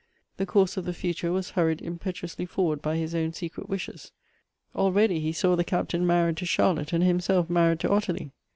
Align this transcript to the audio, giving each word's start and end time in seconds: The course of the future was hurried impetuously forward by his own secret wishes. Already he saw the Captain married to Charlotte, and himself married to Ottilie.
The 0.37 0.47
course 0.47 0.77
of 0.77 0.85
the 0.85 0.95
future 0.95 1.31
was 1.31 1.51
hurried 1.51 1.79
impetuously 1.79 2.47
forward 2.47 2.81
by 2.81 2.97
his 2.97 3.13
own 3.13 3.33
secret 3.33 3.69
wishes. 3.69 4.11
Already 4.75 5.19
he 5.19 5.31
saw 5.31 5.55
the 5.55 5.63
Captain 5.63 6.07
married 6.07 6.37
to 6.37 6.45
Charlotte, 6.47 6.91
and 6.91 7.03
himself 7.03 7.51
married 7.51 7.81
to 7.81 7.91
Ottilie. 7.91 8.31